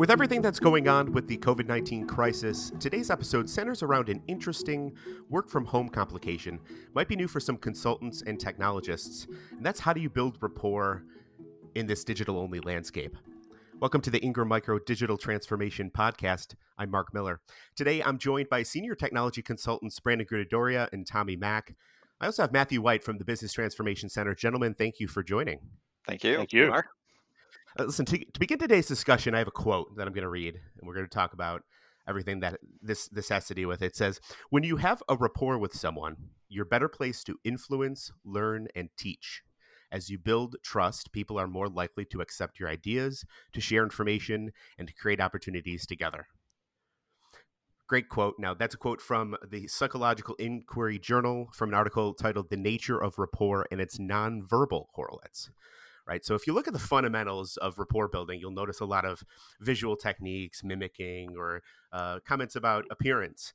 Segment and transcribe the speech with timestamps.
[0.00, 4.22] With everything that's going on with the COVID 19 crisis, today's episode centers around an
[4.28, 4.96] interesting
[5.28, 6.58] work from home complication.
[6.94, 11.04] Might be new for some consultants and technologists, and that's how do you build rapport
[11.74, 13.14] in this digital only landscape?
[13.78, 16.54] Welcome to the Ingram Micro Digital Transformation Podcast.
[16.78, 17.42] I'm Mark Miller.
[17.76, 21.74] Today, I'm joined by senior technology consultants Brandon Grunadoria and Tommy Mack.
[22.22, 24.34] I also have Matthew White from the Business Transformation Center.
[24.34, 25.58] Gentlemen, thank you for joining.
[26.06, 26.38] Thank you.
[26.38, 26.68] Thank you.
[26.68, 26.86] Mark.
[27.78, 30.28] Uh, listen, to, to begin today's discussion, I have a quote that I'm going to
[30.28, 31.62] read, and we're going to talk about
[32.08, 33.80] everything that this this has to do with.
[33.82, 34.20] It says,
[34.50, 36.16] "When you have a rapport with someone,
[36.48, 39.42] you're better placed to influence, learn, and teach.
[39.92, 44.50] As you build trust, people are more likely to accept your ideas, to share information,
[44.76, 46.26] and to create opportunities together."
[47.86, 48.34] Great quote.
[48.38, 53.00] Now, that's a quote from the Psychological Inquiry Journal from an article titled The Nature
[53.00, 55.50] of Rapport and Its Nonverbal Correlates
[56.10, 56.24] right?
[56.24, 59.22] So if you look at the fundamentals of rapport building, you'll notice a lot of
[59.60, 61.62] visual techniques, mimicking, or
[61.92, 63.52] uh, comments about appearance.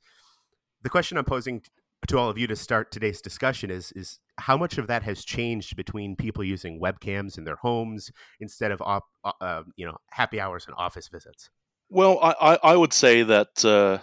[0.82, 1.62] The question I'm posing
[2.08, 5.24] to all of you to start today's discussion is is how much of that has
[5.24, 9.04] changed between people using webcams in their homes instead of op,
[9.40, 11.50] uh, you know happy hours and office visits.
[11.90, 13.98] Well, I, I would say that uh,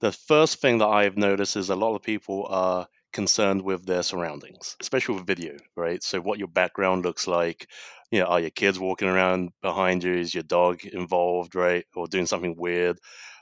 [0.00, 4.02] the first thing that I've noticed is a lot of people are concerned with their
[4.02, 6.02] surroundings, especially with video, right?
[6.02, 7.68] So what your background looks like,
[8.10, 10.14] you know, are your kids walking around behind you?
[10.14, 12.98] Is your dog involved, right, or doing something weird?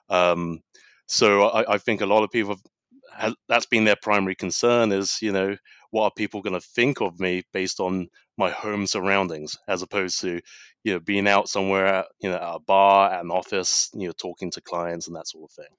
[0.09, 0.61] Um,
[1.07, 2.57] so I, I, think a lot of people
[3.17, 5.57] have, that's been their primary concern is you know
[5.91, 10.21] what are people going to think of me based on my home surroundings as opposed
[10.21, 10.41] to
[10.85, 14.13] you know being out somewhere you know at a bar at an office you know
[14.13, 15.75] talking to clients and that sort of thing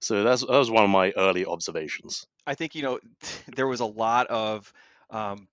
[0.00, 2.98] so that's that was one of my early observations I think you know
[3.56, 4.72] there was a lot of
[5.10, 5.48] um,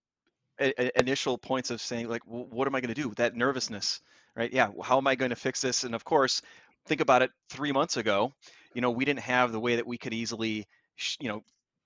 [0.59, 3.09] a, initial points of saying like, what am I going to do?
[3.09, 4.01] With that nervousness,
[4.35, 4.51] right?
[4.51, 5.83] Yeah, how am I going to fix this?
[5.83, 6.41] And of course,
[6.85, 7.31] think about it.
[7.49, 8.31] Three months ago,
[8.73, 10.65] you know, we didn't have the way that we could easily,
[11.19, 11.41] you know,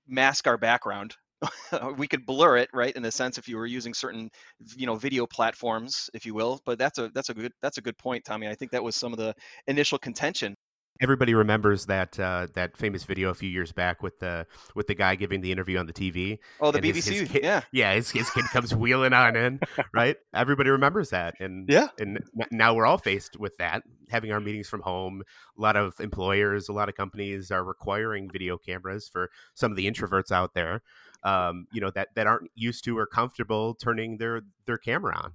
[0.08, 1.16] mask our background.
[1.98, 2.96] we could blur it, right?
[2.96, 4.30] In a sense, if you were using certain,
[4.76, 6.60] you know, video platforms, if you will.
[6.66, 8.48] But that's a that's a good that's a good point, Tommy.
[8.48, 9.36] I think that was some of the
[9.68, 10.56] initial contention
[11.02, 14.96] everybody remembers that uh, that famous video a few years back with the with the
[14.96, 16.40] guy giving the interview on the TV.
[16.60, 17.94] Oh, the BBC, his, his kid, yeah, yeah.
[17.94, 19.60] His, his kid comes wheeling on in,
[19.94, 20.18] right?
[20.34, 22.20] Everybody remembers that, and yeah, and
[22.52, 25.24] now we're all faced with that, having our meetings from home.
[25.58, 29.78] A lot of employers, a lot of companies are requiring video cameras for some of
[29.78, 30.82] the introverts out there.
[31.24, 35.34] Um, you know that that aren't used to or comfortable turning their their camera on.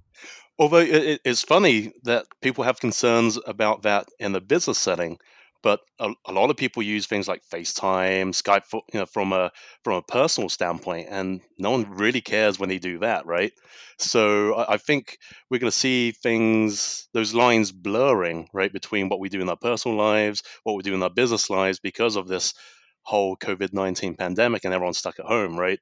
[0.57, 5.17] Although it, it's funny that people have concerns about that in the business setting,
[5.63, 9.33] but a, a, lot of people use things like FaceTime, Skype, for, you know, from
[9.33, 9.51] a
[9.83, 13.53] from a personal standpoint, and no one really cares when they do that, right?
[13.97, 15.17] So I, I think
[15.49, 19.57] we're going to see things, those lines blurring, right, between what we do in our
[19.57, 22.53] personal lives, what we do in our business lives, because of this
[23.01, 25.79] whole COVID nineteen pandemic, and everyone's stuck at home, right?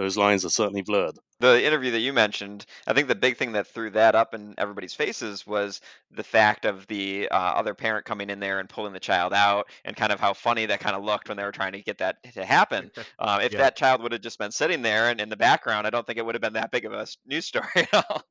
[0.00, 1.18] Those lines are certainly blurred.
[1.40, 4.54] The interview that you mentioned, I think the big thing that threw that up in
[4.56, 8.94] everybody's faces was the fact of the uh, other parent coming in there and pulling
[8.94, 11.52] the child out, and kind of how funny that kind of looked when they were
[11.52, 12.90] trying to get that to happen.
[13.18, 13.58] Uh, if yeah.
[13.58, 16.18] that child would have just been sitting there and in the background, I don't think
[16.18, 18.22] it would have been that big of a news story at all.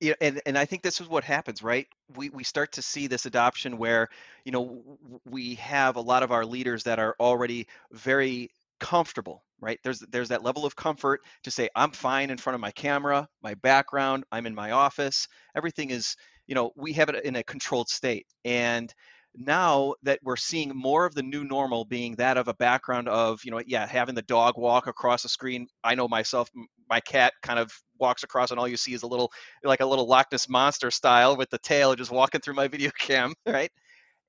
[0.00, 1.86] yeah, and and I think this is what happens, right?
[2.16, 4.08] We we start to see this adoption where
[4.44, 4.82] you know
[5.24, 9.78] we have a lot of our leaders that are already very comfortable right?
[9.84, 13.28] There's there's that level of comfort to say i'm fine in front of my camera
[13.42, 15.28] my background i'm in my office.
[15.56, 18.26] Everything is you know we have it in a controlled state.
[18.44, 18.92] And
[19.36, 23.40] now that we're seeing more of the new normal being that of a background of
[23.44, 25.68] you know yeah having the dog walk across the screen.
[25.84, 26.50] I know myself
[26.88, 29.30] my cat kind of walks across and all you see is a little
[29.62, 32.90] like a little loch ness monster style with the tail just walking through my video
[32.98, 33.70] cam right?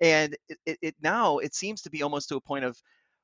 [0.02, 0.36] And
[0.66, 2.76] it, it, now it seems to be almost to a point of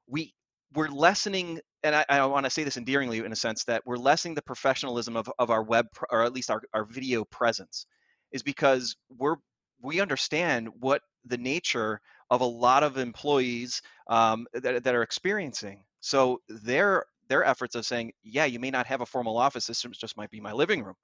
[0.08, 0.34] we
[0.74, 3.98] we're lessening and I, I want to say this endearingly in a sense that we're
[3.98, 7.86] lessening the professionalism of, of our web or at least our, our video presence
[8.32, 9.36] is because we're
[9.82, 15.84] we understand what the nature of a lot of employees um, that, that are experiencing.
[16.02, 19.82] So their their efforts of saying yeah you may not have a formal office this
[19.82, 20.96] just might be my living room.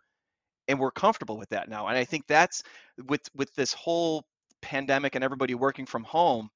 [0.68, 2.64] And we're comfortable with that now and i think that's
[3.08, 4.24] with with this whole
[4.62, 6.50] pandemic and everybody working from home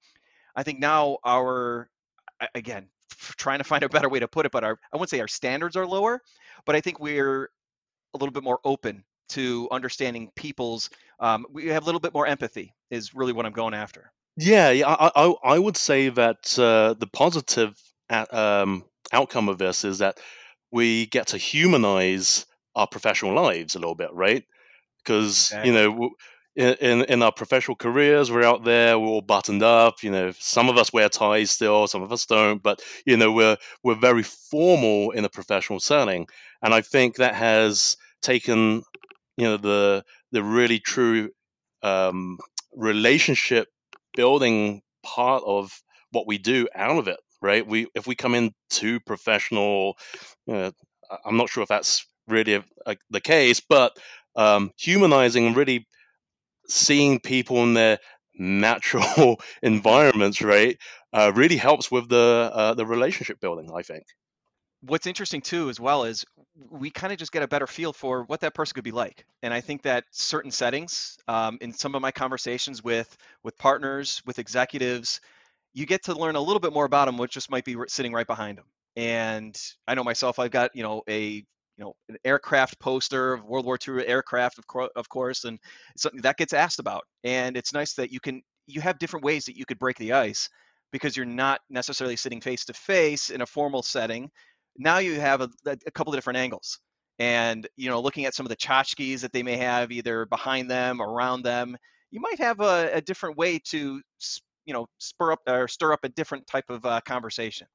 [0.56, 1.90] i think now our
[2.56, 5.20] again trying to find a better way to put it, but our I wouldn't say
[5.20, 6.22] our standards are lower,
[6.66, 7.50] but I think we're
[8.14, 10.90] a little bit more open to understanding people's.
[11.20, 12.74] Um, we have a little bit more empathy.
[12.90, 14.12] Is really what I'm going after.
[14.38, 14.88] Yeah, yeah.
[14.88, 17.76] I I, I would say that uh, the positive
[18.10, 20.20] at, um, outcome of this is that
[20.72, 22.46] we get to humanize
[22.76, 24.44] our professional lives a little bit, right?
[25.04, 25.72] Because exactly.
[25.72, 26.10] you know
[26.58, 30.02] in, in, our professional careers, we're out there, we're all buttoned up.
[30.02, 33.32] You know, some of us wear ties still, some of us don't, but you know,
[33.32, 36.28] we're we're very formal in a professional setting,
[36.62, 38.84] and I think that has taken
[39.38, 41.30] you know the the really true
[41.84, 42.40] um,
[42.76, 43.68] relationship
[44.16, 45.72] building part of
[46.12, 49.96] what we do out of it right we if we come in too professional
[50.48, 50.72] you know,
[51.24, 53.96] i'm not sure if that's really a, a, the case but
[54.36, 55.88] um, humanizing and really
[56.68, 58.00] seeing people in their
[58.38, 60.78] natural environments, right,
[61.14, 63.72] uh, really helps with the uh, the relationship building.
[63.74, 64.04] I think.
[64.82, 66.24] What's interesting too, as well, is
[66.70, 69.26] we kind of just get a better feel for what that person could be like,
[69.42, 74.22] and I think that certain settings, um, in some of my conversations with with partners,
[74.26, 75.20] with executives,
[75.74, 78.14] you get to learn a little bit more about them, which just might be sitting
[78.14, 78.66] right behind them.
[78.96, 81.44] And I know myself, I've got you know a
[81.78, 85.60] you know an aircraft poster of World War II aircraft, of, co- of course, and
[85.98, 87.04] something that gets asked about.
[87.24, 90.14] And it's nice that you can you have different ways that you could break the
[90.14, 90.50] ice
[90.92, 94.30] because you're not necessarily sitting face to face in a formal setting.
[94.78, 96.80] Now you have a, a couple of different angles,
[97.20, 100.70] and you know looking at some of the tchotchkes that they may have either behind
[100.70, 101.78] them or around them,
[102.12, 104.02] you might have a, a different way to
[104.66, 107.68] you know spur up or stir up a different type of uh, conversation.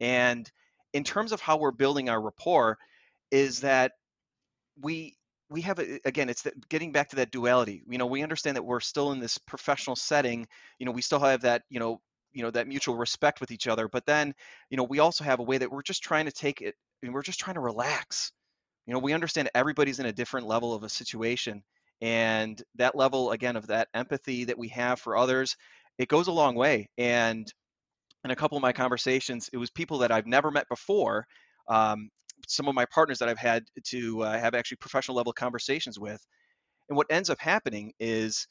[0.00, 0.50] And
[0.92, 2.78] in terms of how we're building our rapport,
[3.30, 3.92] is that
[4.80, 5.16] we
[5.50, 8.56] we have a, again it's that getting back to that duality you know we understand
[8.56, 10.46] that we're still in this professional setting
[10.78, 12.00] you know we still have that you know
[12.32, 14.34] you know that mutual respect with each other but then
[14.70, 17.14] you know we also have a way that we're just trying to take it and
[17.14, 18.32] we're just trying to relax.
[18.86, 21.62] You know we understand everybody's in a different level of a situation
[22.00, 25.56] and that level again of that empathy that we have for others
[25.98, 27.52] it goes a long way and
[28.24, 31.26] in a couple of my conversations it was people that i've never met before
[31.68, 32.08] um,
[32.46, 36.20] some of my partners that I've had to uh, have actually professional level conversations with.
[36.88, 38.46] And what ends up happening is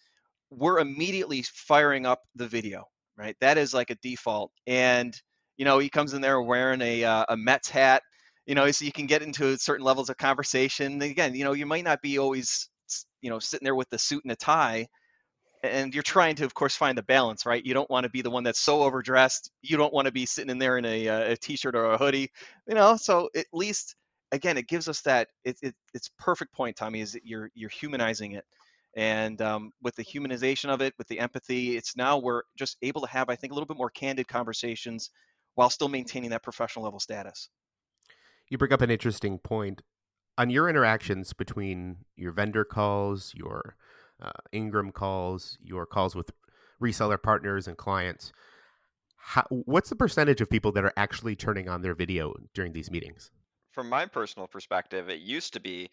[0.49, 2.85] we're immediately firing up the video,
[3.17, 3.35] right?
[3.41, 4.51] That is like a default.
[4.65, 5.19] And,
[5.57, 8.03] you know, he comes in there wearing a, uh, a Mets hat,
[8.45, 11.01] you know, so you can get into certain levels of conversation.
[11.01, 12.69] Again, you know, you might not be always,
[13.21, 14.87] you know, sitting there with the suit and a tie,
[15.71, 17.65] and you're trying to of course find the balance right?
[17.65, 19.51] You don't want to be the one that's so overdressed.
[19.61, 21.97] You don't want to be sitting in there in a, uh, a t-shirt or a
[21.97, 22.31] hoodie
[22.67, 22.97] you know?
[22.97, 23.95] So at least
[24.31, 27.69] again it gives us that it, it, it's perfect point tommy is that you're you're
[27.69, 28.45] humanizing it.
[28.95, 33.01] And um, with the humanization of it with the empathy it's now we're just able
[33.01, 35.11] to have i think a little bit more candid conversations
[35.57, 37.49] while still maintaining that professional level status.
[38.47, 39.81] You bring up an interesting point.
[40.37, 43.75] On your interactions between your vendor calls your
[44.21, 46.31] uh, Ingram calls, your calls with
[46.81, 48.31] reseller partners and clients.
[49.17, 52.89] How, what's the percentage of people that are actually turning on their video during these
[52.89, 53.31] meetings?
[53.71, 55.89] From my personal perspective, it used to be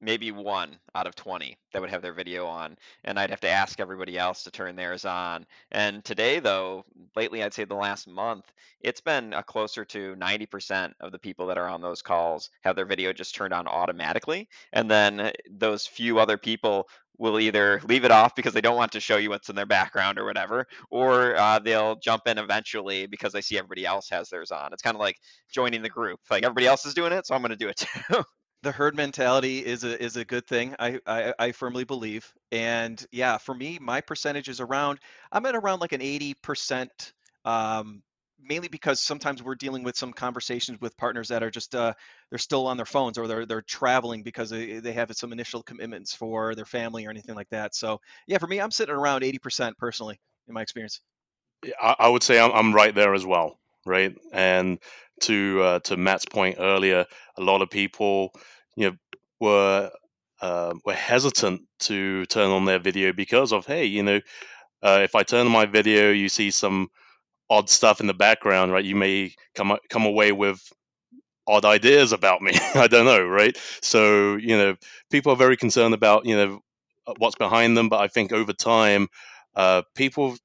[0.00, 3.48] maybe one out of 20 that would have their video on and i'd have to
[3.48, 6.84] ask everybody else to turn theirs on and today though
[7.16, 8.44] lately i'd say the last month
[8.80, 12.76] it's been a closer to 90% of the people that are on those calls have
[12.76, 16.88] their video just turned on automatically and then those few other people
[17.20, 19.66] will either leave it off because they don't want to show you what's in their
[19.66, 24.30] background or whatever, or uh, they'll jump in eventually because they see everybody else has
[24.30, 24.72] theirs on.
[24.72, 25.16] It's kind of like
[25.52, 26.18] joining the group.
[26.30, 28.24] Like everybody else is doing it, so I'm going to do it too.
[28.62, 30.74] the herd mentality is a is a good thing.
[30.78, 34.98] I, I I firmly believe, and yeah, for me, my percentage is around.
[35.32, 37.12] I'm at around like an 80 percent.
[37.44, 38.02] Um,
[38.42, 41.92] mainly because sometimes we're dealing with some conversations with partners that are just uh,
[42.30, 45.62] they're still on their phones or they're they're traveling because they, they have some initial
[45.62, 47.74] commitments for their family or anything like that.
[47.74, 51.00] So yeah, for me, I'm sitting around 80% personally in my experience.
[51.80, 54.14] I, I would say I'm, I'm right there as well, right?
[54.32, 54.78] And
[55.22, 57.06] to uh, to Matt's point earlier,
[57.36, 58.32] a lot of people,
[58.76, 58.96] you know,
[59.40, 59.90] were
[60.40, 64.20] uh, were hesitant to turn on their video because of hey, you know,
[64.82, 66.88] uh, if I turn on my video, you see some
[67.50, 68.84] odd stuff in the background, right?
[68.84, 70.60] You may come come away with
[71.46, 72.52] odd ideas about me.
[72.74, 73.56] I don't know, right?
[73.82, 74.76] So you know,
[75.10, 76.60] people are very concerned about you know
[77.18, 79.08] what's behind them, but I think over time,
[79.56, 80.36] uh, people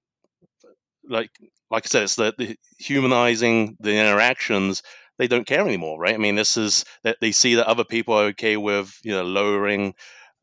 [1.08, 1.30] like
[1.72, 4.84] like I said, it's the, the humanizing the interactions.
[5.18, 6.14] They don't care anymore, right?
[6.14, 9.24] I mean, this is that they see that other people are okay with you know
[9.24, 9.96] lowering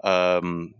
[0.05, 0.75] um,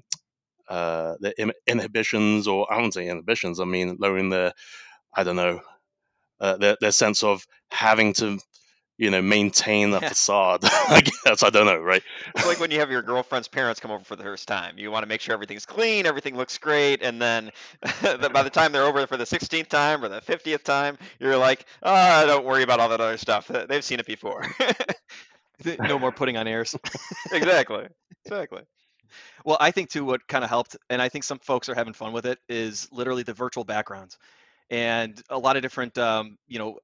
[0.68, 3.61] uh, the inhibitions, or I don't say inhibitions.
[3.61, 4.54] I mean lowering the
[5.14, 5.61] I don't know
[6.40, 8.38] uh, their, their sense of having to
[9.02, 10.09] you know maintain a yeah.
[10.09, 11.42] facade i guess.
[11.42, 12.04] I don't know right?
[12.37, 14.78] It's like when you have your girlfriend's parents come over for the first time.
[14.78, 17.50] You want to make sure everything's clean everything looks great and then
[18.02, 21.66] by the time they're over for the 16th time or the 50th time you're like
[21.82, 23.49] oh don't worry about all that other stuff.
[23.68, 24.47] They've seen it before.
[25.80, 26.76] No more putting on airs.
[27.32, 27.87] Exactly.
[28.25, 28.62] Exactly.
[29.44, 31.92] Well, I think too what kind of helped, and I think some folks are having
[31.92, 34.16] fun with it, is literally the virtual backgrounds,
[34.71, 36.78] and a lot of different, um, you know,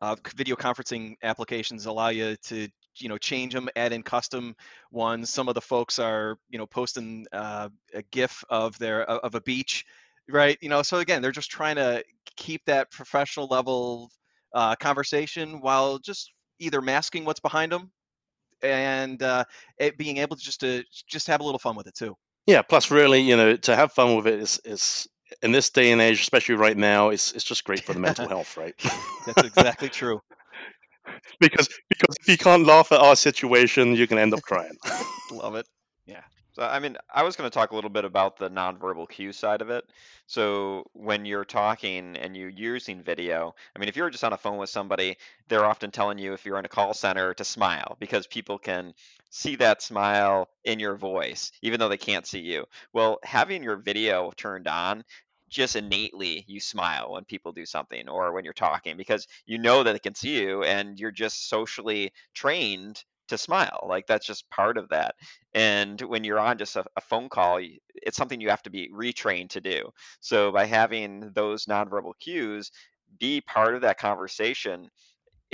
[0.00, 4.54] uh, video conferencing applications allow you to you know change them add in custom
[4.90, 5.30] ones.
[5.30, 9.40] Some of the folks are you know posting uh, a gif of their of a
[9.40, 9.84] beach
[10.28, 10.58] right?
[10.60, 12.04] You know so again they're just trying to
[12.36, 14.10] keep that professional level
[14.52, 17.90] uh, conversation while just either masking what's behind them
[18.62, 19.44] and uh,
[19.98, 22.14] being able to just to just have a little fun with it too.
[22.46, 25.08] Yeah plus really you know to have fun with it is is
[25.42, 28.28] in this day and age especially right now it's it's just great for the mental
[28.34, 28.74] health right?
[29.26, 30.20] That's exactly true.
[31.38, 34.76] Because because if you can't laugh at our situation you can end up crying.
[35.32, 35.66] Love it.
[36.06, 36.22] Yeah.
[36.54, 39.32] So, I mean, I was going to talk a little bit about the nonverbal cue
[39.32, 39.84] side of it.
[40.26, 44.36] So, when you're talking and you're using video, I mean, if you're just on a
[44.36, 45.16] phone with somebody,
[45.48, 48.94] they're often telling you if you're in a call center to smile because people can
[49.30, 52.66] see that smile in your voice, even though they can't see you.
[52.92, 55.02] Well, having your video turned on
[55.54, 59.84] just innately you smile when people do something or when you're talking because you know
[59.84, 64.50] that they can see you and you're just socially trained to smile like that's just
[64.50, 65.14] part of that.
[65.54, 67.60] And when you're on just a, a, phone call
[67.94, 69.90] it's something you have to be retrained to do.
[70.20, 72.70] So by having those nonverbal cues
[73.20, 74.90] be part of that conversation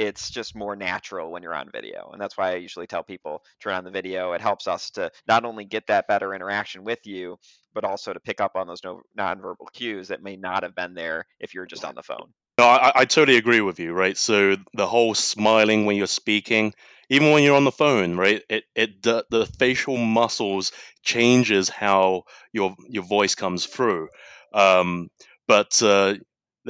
[0.00, 3.42] it's just more natural when you're on video and that's why i usually tell people
[3.60, 7.00] turn on the video it helps us to not only get that better interaction with
[7.04, 7.36] you
[7.74, 10.94] but also to pick up on those no, nonverbal cues that may not have been
[10.94, 14.16] there if you're just on the phone no, I, I totally agree with you right
[14.16, 16.72] so the whole smiling when you're speaking
[17.10, 18.40] even when you're on the phone, right?
[18.48, 20.70] It it the, the facial muscles
[21.02, 24.10] changes how your your voice comes through.
[24.54, 25.10] Um,
[25.48, 26.14] but uh,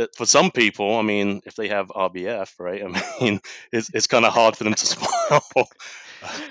[0.01, 2.83] that for some people, I mean, if they have RBF, right?
[3.21, 3.41] I mean,
[3.73, 5.69] it's it's kind of hard for them to smile.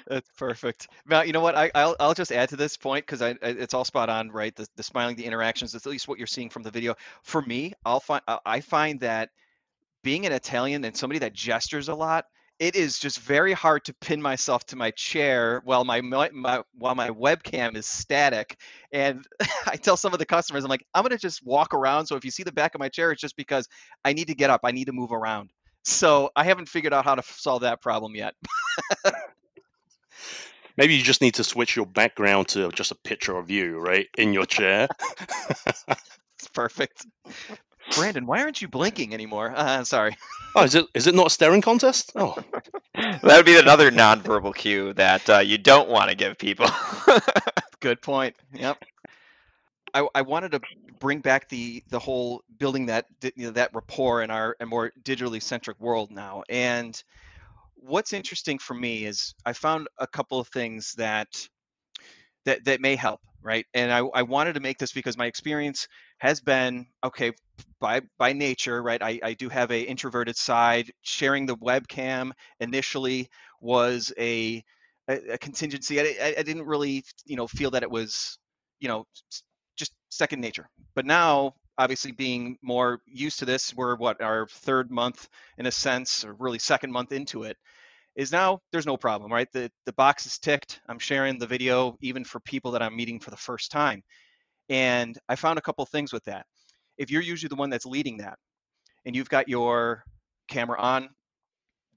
[0.07, 0.87] That's perfect.
[1.07, 1.55] Now, you know what?
[1.55, 4.55] I, I'll, I'll just add to this point because I, it's all spot on, right?
[4.55, 6.95] The, the smiling, the interactions, at least what you're seeing from the video.
[7.21, 9.29] For me, I'll find I find that
[10.03, 12.25] being an Italian and somebody that gestures a lot,
[12.59, 16.93] it is just very hard to pin myself to my chair while my, my while
[16.93, 18.59] my webcam is static.
[18.91, 19.25] And
[19.65, 22.15] i tell some of the customers i'm like i'm going to just walk around so
[22.15, 23.67] if you see the back of my chair it's just because
[24.03, 25.51] i need to get up i need to move around.
[25.83, 28.33] So i haven't figured out how to solve that problem yet.
[30.77, 34.07] Maybe you just need to switch your background to just a picture of you right
[34.17, 34.87] in your chair.
[36.41, 37.05] It's perfect
[37.95, 39.53] Brandon, why aren't you blinking anymore?
[39.55, 40.15] Uh, sorry.
[40.55, 42.13] Oh, is it is it not a staring contest?
[42.19, 42.35] Oh,
[42.95, 46.65] that would be another nonverbal cue that uh, you don't want to give people.
[47.79, 48.35] Good point.
[48.53, 48.77] Yep.
[49.93, 50.61] I, I wanted to
[50.99, 54.91] bring back the the whole building that you know, that rapport in our a more
[55.03, 56.43] digitally centric world now.
[56.49, 57.01] And
[57.75, 61.27] what's interesting for me is I found a couple of things that
[62.45, 63.65] that that may help, right?
[63.73, 65.87] And I, I wanted to make this because my experience
[66.19, 67.33] has been okay
[67.81, 69.01] by by nature, right?
[69.01, 70.91] I, I do have a introverted side.
[71.01, 73.29] Sharing the webcam initially
[73.61, 74.63] was a
[75.09, 75.99] a, a contingency.
[75.99, 78.37] I, I didn't really you know feel that it was
[78.79, 79.05] you know
[79.77, 80.69] just second nature.
[80.95, 85.71] But now obviously being more used to this we're what our third month in a
[85.71, 87.55] sense or really second month into it
[88.17, 91.95] is now there's no problem right the the box is ticked i'm sharing the video
[92.01, 94.03] even for people that i'm meeting for the first time
[94.69, 96.45] and I found a couple things with that.
[96.97, 98.37] If you're usually the one that's leading that
[99.05, 100.03] and you've got your
[100.47, 101.09] camera on,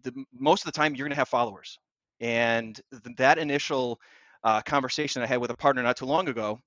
[0.03, 1.79] the, most of the time you're going to have followers.
[2.21, 4.01] And th- that initial
[4.45, 6.61] uh, conversation I had with a partner not too long ago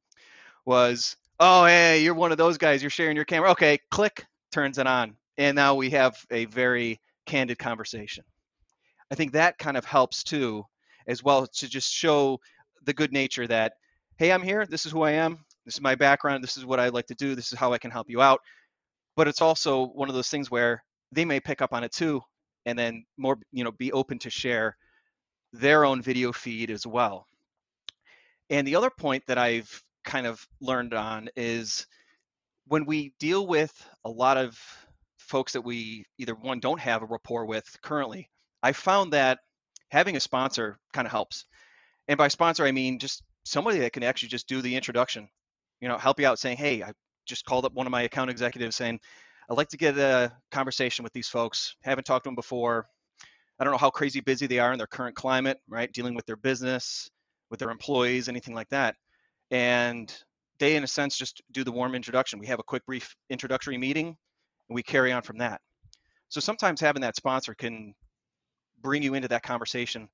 [0.65, 2.81] was, oh, hey, you're one of those guys.
[2.81, 3.51] You're sharing your camera.
[3.51, 5.15] Okay, click, turns it on.
[5.38, 8.24] And now we have a very candid conversation.
[9.12, 10.65] I think that kind of helps too,
[11.07, 12.39] as well to just show
[12.83, 13.74] the good nature that,
[14.17, 14.65] hey, I'm here.
[14.65, 15.44] This is who I am.
[15.65, 16.43] This is my background.
[16.43, 17.36] This is what I like to do.
[17.36, 18.41] This is how I can help you out.
[19.15, 22.22] But it's also one of those things where they may pick up on it too,
[22.65, 24.77] and then more, you know, be open to share
[25.53, 27.25] their own video feed as well.
[28.50, 31.88] And the other point that I've kind of learned on is
[32.67, 34.60] when we deal with a lot of
[35.17, 38.29] folks that we either one don't have a rapport with currently,
[38.62, 39.39] I found that
[39.89, 41.45] having a sponsor kind of helps.
[42.07, 45.27] And by sponsor, I mean just somebody that can actually just do the introduction
[45.82, 46.91] you know, help you out saying, hey, I
[47.25, 49.00] just called up one of my account executives saying,
[49.50, 51.75] I'd like to get a conversation with these folks.
[51.84, 52.88] Haven't talked to them before.
[53.60, 55.91] I don't know how crazy busy they are in their current climate, right?
[55.91, 57.10] Dealing with their business,
[57.50, 58.96] with their employees, anything like that.
[59.51, 60.13] And
[60.60, 62.39] they, in a sense, just do the warm introduction.
[62.39, 65.62] We have a quick, brief introductory meeting, and we carry on from that.
[66.29, 67.94] So sometimes having that sponsor can
[68.82, 70.10] bring you into that conversation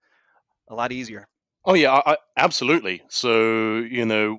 [0.69, 1.27] a lot easier.
[1.65, 3.01] Oh yeah, I, absolutely.
[3.09, 4.37] So you know,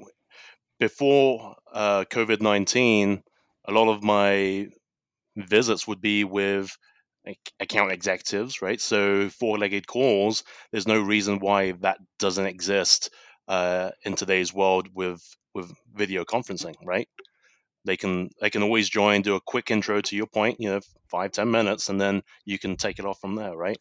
[0.83, 3.23] before uh, COVID nineteen,
[3.65, 4.67] a lot of my
[5.37, 6.77] visits would be with
[7.61, 8.81] account executives, right?
[8.81, 10.43] So four-legged calls.
[10.73, 13.11] There's no reason why that doesn't exist
[13.47, 15.23] uh, in today's world with
[15.55, 17.09] with video conferencing, right?
[17.85, 20.81] They can they can always join, do a quick intro to your point, you know,
[21.13, 23.79] five ten minutes, and then you can take it off from there, right?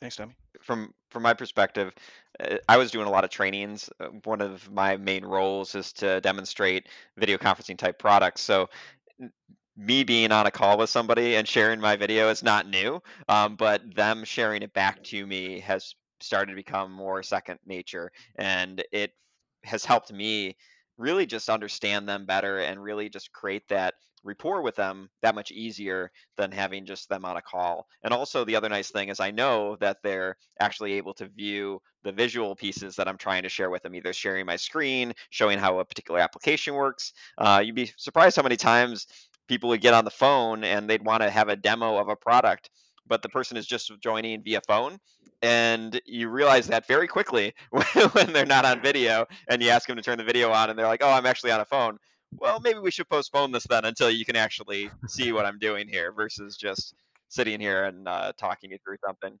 [0.00, 0.34] Thanks, Tommy.
[0.62, 1.92] From from my perspective,
[2.40, 3.90] uh, I was doing a lot of trainings.
[3.98, 6.86] Uh, one of my main roles is to demonstrate
[7.16, 8.40] video conferencing type products.
[8.42, 8.68] So
[9.76, 13.56] me being on a call with somebody and sharing my video is not new, um,
[13.56, 18.84] but them sharing it back to me has started to become more second nature, and
[18.92, 19.12] it
[19.64, 20.56] has helped me
[20.98, 25.50] really just understand them better and really just create that rapport with them that much
[25.52, 27.86] easier than having just them on a call.
[28.02, 31.80] And also, the other nice thing is I know that they're actually able to view
[32.02, 35.58] the visual pieces that I'm trying to share with them, either sharing my screen, showing
[35.58, 37.12] how a particular application works.
[37.38, 39.06] Uh, you'd be surprised how many times
[39.46, 42.16] people would get on the phone and they'd want to have a demo of a
[42.16, 42.70] product
[43.08, 44.98] but the person is just joining via phone
[45.42, 47.54] and you realize that very quickly
[48.12, 50.78] when they're not on video and you ask them to turn the video on and
[50.78, 51.98] they're like oh i'm actually on a phone.
[52.32, 55.88] Well maybe we should postpone this then until you can actually see what i'm doing
[55.88, 56.94] here versus just
[57.28, 59.38] sitting here and uh, talking you through something.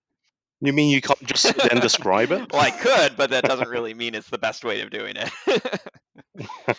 [0.60, 2.50] You mean you can't just sit and describe it?
[2.52, 6.78] Well i could but that doesn't really mean it's the best way of doing it.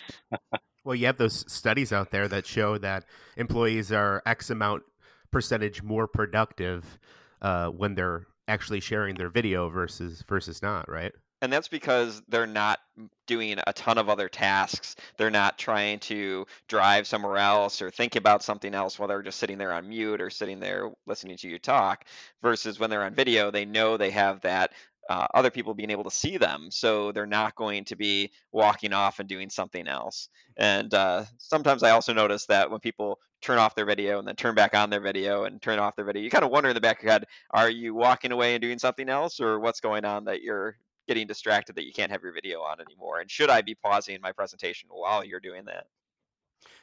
[0.84, 3.04] Well, you have those studies out there that show that
[3.36, 4.82] employees are X amount
[5.30, 6.98] percentage more productive
[7.42, 11.12] uh, when they're actually sharing their video versus versus not, right?
[11.42, 12.80] and that's because they're not
[13.26, 14.96] doing a ton of other tasks.
[15.16, 19.38] They're not trying to drive somewhere else or think about something else while they're just
[19.38, 22.04] sitting there on mute or sitting there listening to you talk.
[22.42, 24.72] Versus when they're on video, they know they have that
[25.08, 26.68] uh, other people being able to see them.
[26.70, 30.28] So they're not going to be walking off and doing something else.
[30.58, 34.36] And uh, sometimes I also notice that when people turn off their video and then
[34.36, 36.74] turn back on their video and turn off their video, you kind of wonder in
[36.74, 39.80] the back of your head, are you walking away and doing something else or what's
[39.80, 40.76] going on that you're
[41.08, 43.20] getting distracted that you can't have your video on anymore?
[43.20, 45.86] And should I be pausing my presentation while you're doing that?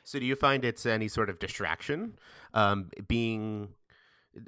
[0.04, 2.18] So do you find it's any sort of distraction
[2.54, 3.70] um, being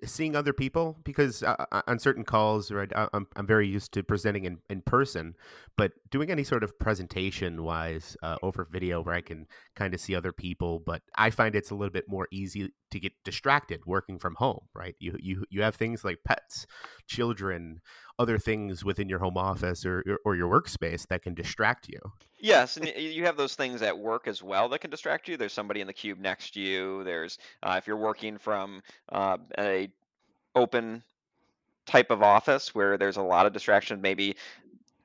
[0.05, 4.03] seeing other people because uh, uh, on certain calls right I'm, I'm very used to
[4.03, 5.35] presenting in, in person
[5.77, 9.99] but doing any sort of presentation wise uh, over video where i can kind of
[9.99, 13.81] see other people but i find it's a little bit more easy to get distracted
[13.85, 14.95] working from home right?
[14.99, 16.65] You you, you have things like pets
[17.07, 17.81] children
[18.19, 21.99] other things within your home office or, or your workspace that can distract you
[22.41, 25.35] Yes, and you have those things at work as well that can distract you.
[25.35, 27.03] There's somebody in the cube next to you.
[27.03, 29.89] There's uh, if you're working from uh, a
[30.55, 31.03] open
[31.85, 34.37] type of office where there's a lot of distraction, maybe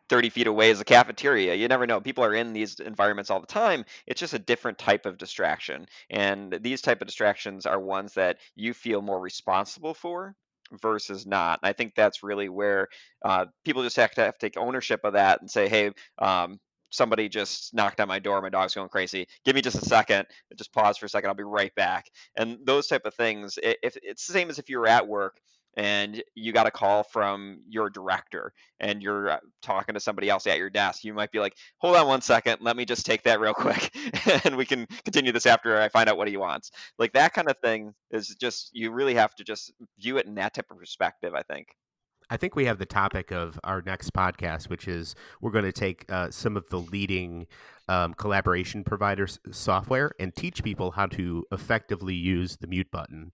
[0.09, 1.55] 30 feet away is a cafeteria.
[1.55, 2.01] You never know.
[2.01, 3.85] People are in these environments all the time.
[4.07, 5.87] It's just a different type of distraction.
[6.11, 10.37] And these type of distractions are ones that you feel more responsible for
[10.73, 11.61] versus not.
[11.63, 12.89] And I think that's really where
[13.25, 16.59] uh, people just have to, have to take ownership of that and say, hey, um,
[16.91, 20.27] somebody just knocked on my door my dog's going crazy give me just a second
[20.57, 23.97] just pause for a second i'll be right back and those type of things if
[24.03, 25.41] it's the same as if you were at work
[25.77, 30.47] and you got a call from your director and you're uh, talking to somebody else
[30.47, 33.23] at your desk you might be like hold on one second let me just take
[33.23, 33.95] that real quick
[34.45, 36.71] and we can continue this after i find out what he wants.
[36.99, 40.35] Like that kind of thing is just you really have to just view it in
[40.37, 41.69] that type of perspective i think
[42.31, 45.73] I think we have the topic of our next podcast, which is we're going to
[45.73, 47.47] take uh, some of the leading
[47.89, 53.33] um, collaboration providers software and teach people how to effectively use the mute button,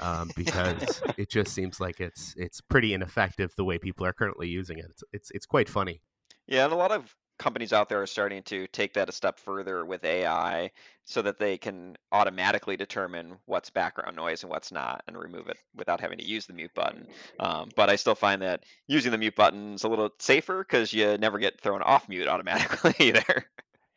[0.00, 4.48] um, because it just seems like it's it's pretty ineffective the way people are currently
[4.48, 4.86] using it.
[4.90, 6.00] It's it's, it's quite funny.
[6.46, 9.38] Yeah, and a lot of companies out there are starting to take that a step
[9.38, 10.70] further with AI
[11.04, 15.58] so that they can automatically determine what's background noise and what's not and remove it
[15.74, 17.06] without having to use the mute button.
[17.40, 20.92] Um, but I still find that using the mute button is a little safer because
[20.92, 23.44] you never get thrown off mute automatically either.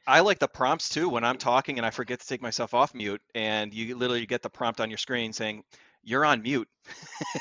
[0.08, 2.94] I like the prompts too when I'm talking and I forget to take myself off
[2.94, 5.64] mute and you literally get the prompt on your screen saying,
[6.04, 6.70] You're on mute.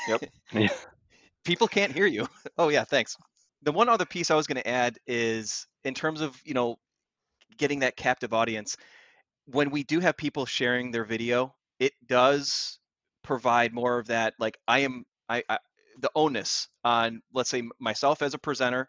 [0.07, 0.23] Yep.
[0.53, 0.67] yeah.
[1.45, 2.27] People can't hear you.
[2.57, 3.17] Oh, yeah, thanks.
[3.63, 6.77] The one other piece I was going to add is in terms of you know
[7.57, 8.77] getting that captive audience
[9.45, 12.79] when we do have people sharing their video it does
[13.23, 15.57] provide more of that like i am i, I
[15.99, 18.87] the onus on let's say myself as a presenter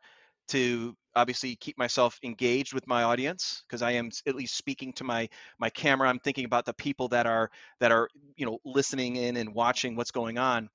[0.49, 5.05] to obviously keep myself engaged with my audience because i am at least speaking to
[5.05, 5.29] my
[5.59, 6.09] my camera.
[6.09, 7.51] I'm thinking about the people that are
[7.81, 10.69] that are you know listening in and watching what's going on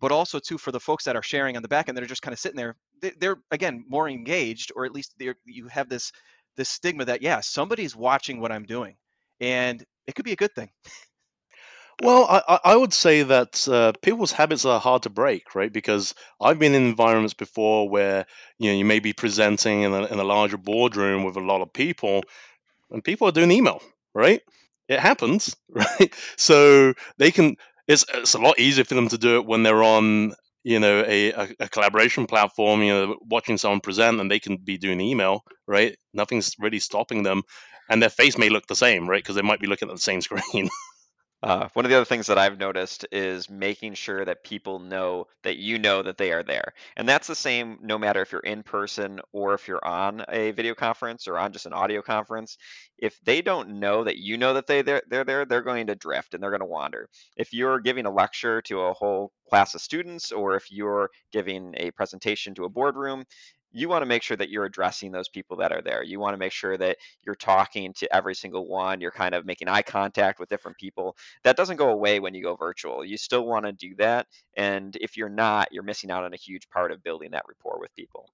[0.00, 2.08] but also too for the folks that are sharing on the back end that are
[2.08, 2.76] just kind of sitting there.
[3.02, 5.14] They, they're again more engaged, or at least
[5.46, 6.12] you have this
[6.56, 8.96] this stigma that yeah, somebody's watching what I'm doing,
[9.40, 10.70] and it could be a good thing.
[12.02, 15.72] Well, I, I would say that uh, people's habits are hard to break, right?
[15.72, 18.26] Because I've been in environments before where
[18.58, 21.62] you know you may be presenting in a, in a larger boardroom with a lot
[21.62, 22.24] of people,
[22.90, 23.82] and people are doing email,
[24.14, 24.42] right?
[24.88, 26.14] It happens, right?
[26.36, 27.56] So they can.
[27.88, 31.04] It's it's a lot easier for them to do it when they're on you know
[31.06, 35.44] a, a, collaboration platform, you know, watching someone present, and they can be doing email,
[35.66, 35.96] right?
[36.12, 37.42] Nothing's really stopping them,
[37.88, 39.22] and their face may look the same, right?
[39.22, 40.68] Because they might be looking at the same screen.
[41.42, 45.26] Uh, one of the other things that I've noticed is making sure that people know
[45.44, 46.72] that you know that they are there.
[46.96, 50.52] And that's the same no matter if you're in person or if you're on a
[50.52, 52.56] video conference or on just an audio conference.
[52.98, 55.94] If they don't know that you know that they, they're, they're there, they're going to
[55.94, 57.08] drift and they're going to wander.
[57.36, 61.74] If you're giving a lecture to a whole class of students or if you're giving
[61.76, 63.24] a presentation to a boardroom,
[63.72, 66.02] you want to make sure that you're addressing those people that are there.
[66.02, 69.00] You want to make sure that you're talking to every single one.
[69.00, 71.16] You're kind of making eye contact with different people.
[71.44, 73.04] That doesn't go away when you go virtual.
[73.04, 74.26] You still want to do that.
[74.56, 77.78] And if you're not, you're missing out on a huge part of building that rapport
[77.80, 78.30] with people.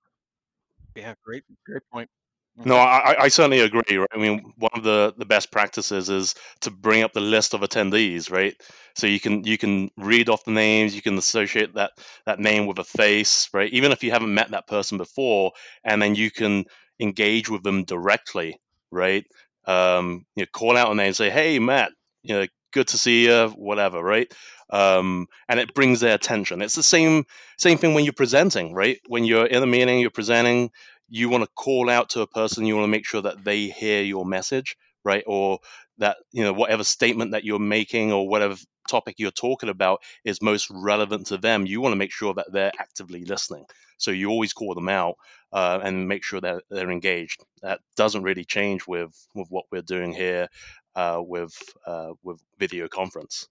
[0.95, 2.11] Yeah, great, great point.
[2.57, 3.97] No, I, I certainly agree.
[3.97, 4.09] Right?
[4.13, 7.63] I mean, one of the, the best practices is to bring up the list of
[7.63, 8.55] attendees, right?
[8.95, 11.93] So you can you can read off the names, you can associate that
[12.27, 13.73] that name with a face, right?
[13.73, 15.53] Even if you haven't met that person before,
[15.85, 16.67] and then you can
[17.01, 18.61] engage with them directly,
[18.91, 19.25] right?
[19.67, 22.99] Um, you know, call out a name and say, "Hey, Matt, you know, good to
[22.99, 24.33] see you," whatever, right?
[24.71, 26.63] Um, and it brings their attention.
[26.63, 27.25] It's the same
[27.59, 29.01] same thing when you're presenting, right?
[29.09, 30.71] When you're in a meeting, you're presenting
[31.13, 33.69] you want to call out to a person you want to make sure that they
[33.69, 35.25] hear your message right?
[35.27, 35.59] Or
[35.99, 38.57] that you know whatever statement that you're making or whatever
[38.89, 42.51] topic you're talking about is most relevant to them you want to make sure that
[42.51, 43.65] they're actively listening.
[43.99, 45.15] So you always call them out
[45.53, 47.45] uh, and make sure that they're engaged.
[47.63, 50.49] That doesn't really change with with what we're doing here
[50.95, 51.55] uh, with
[51.87, 53.49] uh, with video conference.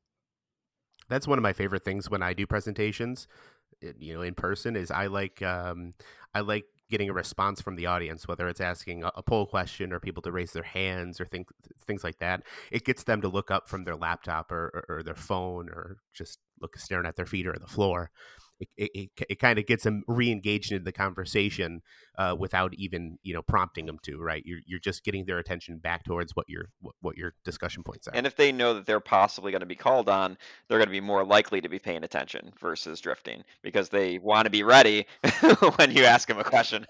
[1.10, 3.28] That's one of my favorite things when i do presentations
[3.98, 5.94] you know in person is i like um,
[6.34, 9.92] i like getting a response from the audience, whether it's asking a, a poll question
[9.92, 11.48] or people to raise their hands or think,
[11.88, 12.44] things like that.
[12.72, 15.98] It gets them to look up from their laptop or, or, or their phone or
[16.14, 18.12] just look staring at their feet or the floor
[18.78, 21.82] it, it, it kind of gets them re-engaged into the conversation
[22.18, 24.44] uh, without even you know prompting them to right?
[24.46, 28.08] You're, you're just getting their attention back towards what your what, what your discussion points
[28.08, 28.16] are.
[28.16, 30.92] And if they know that they're possibly going to be called on they're going to
[30.92, 35.06] be more likely to be paying attention versus drifting because they want to be ready
[35.76, 36.86] when you ask them a question.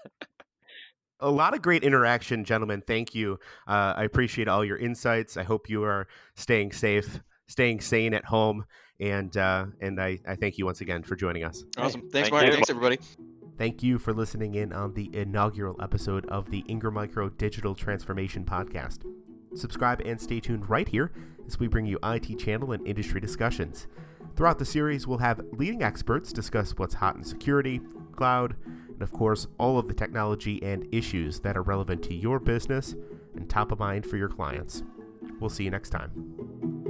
[1.20, 2.82] A lot of great interaction gentlemen.
[2.84, 3.38] Thank you.
[3.66, 5.36] Uh, i appreciate all your insights.
[5.36, 8.64] I hope you are staying safe staying sane at home
[9.02, 11.64] and uh, and I, I thank you once again for joining us.
[11.76, 12.02] Awesome.
[12.02, 12.52] Thanks, Thank Mark.
[12.52, 12.98] Thanks, everybody.
[13.58, 18.44] Thank you for listening in on the inaugural episode of the Ingram Micro Digital Transformation
[18.44, 19.00] Podcast.
[19.54, 21.12] Subscribe and stay tuned right here
[21.46, 23.88] as we bring you IT channel and industry discussions.
[24.36, 27.80] Throughout the series, we'll have leading experts discuss what's hot in security,
[28.16, 28.56] cloud,
[28.88, 32.94] and of course, all of the technology and issues that are relevant to your business
[33.34, 34.82] and top of mind for your clients.
[35.38, 36.81] We'll see you next time.